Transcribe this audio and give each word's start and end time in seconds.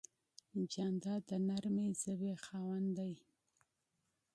جانداد 0.71 1.21
د 1.29 1.31
نرمې 1.47 1.87
ژبې 2.01 2.33
خاوند 2.45 2.87
دی. 2.97 3.13